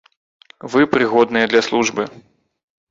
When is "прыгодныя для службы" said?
0.95-2.03